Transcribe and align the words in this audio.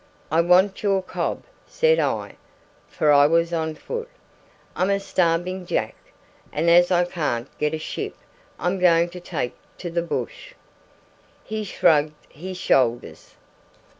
"'I 0.31 0.41
want 0.41 0.81
your 0.81 1.03
cob,' 1.03 1.43
said 1.67 1.99
I 1.99 2.35
(for 2.87 3.11
I 3.11 3.27
was 3.27 3.53
on 3.53 3.75
foot); 3.75 4.09
'I'm 4.75 4.89
a 4.89 4.99
starving 4.99 5.63
Jack, 5.67 5.93
and 6.51 6.71
as 6.71 6.89
I 6.89 7.05
can't 7.05 7.47
get 7.59 7.75
a 7.75 7.77
ship 7.77 8.17
I'm 8.57 8.79
going 8.79 9.09
to 9.09 9.19
take 9.19 9.53
to 9.77 9.91
the 9.91 10.01
bush.' 10.01 10.55
"He 11.43 11.63
shrugged 11.63 12.15
his 12.29 12.57
shoulders. 12.57 13.35